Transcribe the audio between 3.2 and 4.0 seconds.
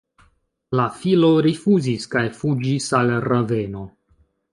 Raveno.